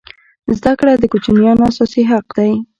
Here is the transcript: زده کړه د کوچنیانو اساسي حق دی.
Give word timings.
زده 0.57 0.71
کړه 0.79 0.93
د 0.97 1.03
کوچنیانو 1.11 1.63
اساسي 1.69 2.03
حق 2.11 2.27
دی. 2.37 2.51